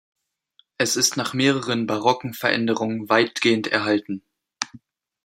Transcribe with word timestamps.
Es 0.79 0.95
ist 0.95 1.15
nach 1.15 1.35
mehreren 1.35 1.85
barocken 1.85 2.33
Veränderungen 2.33 3.07
weitgehend 3.07 3.67
erhalten. 3.67 4.23